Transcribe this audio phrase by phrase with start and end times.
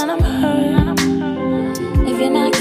[0.00, 0.16] unstick
[2.20, 2.59] you're unstick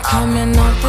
[0.00, 0.87] these words.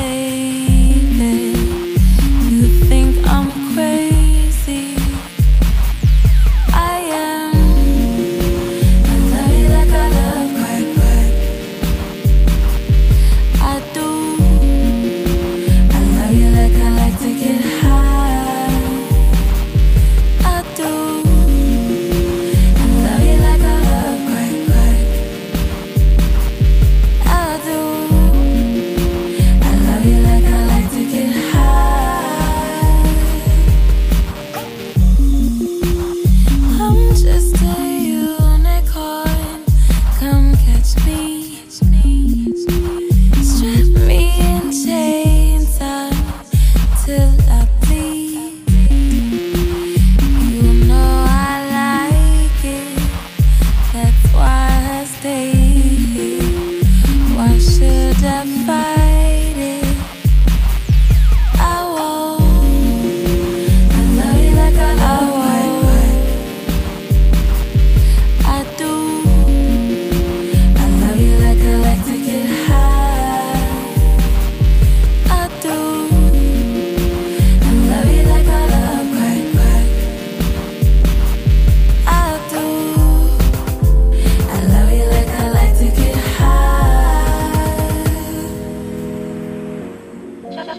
[0.00, 0.29] away.
[44.72, 45.19] say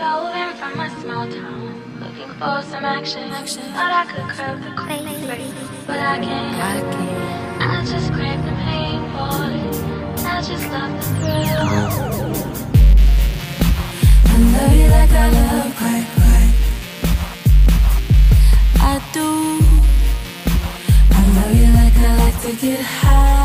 [0.01, 3.29] Solving from a small town, looking for some action.
[3.29, 5.53] Thought I could curb the crazy,
[5.85, 6.57] but I can't.
[7.61, 9.77] I just crave the pain for it.
[10.25, 11.69] I just love the thrill.
[14.25, 16.53] I love you like I love quite, quite.
[18.81, 19.27] I do.
[21.11, 23.40] I love you like I like to get high.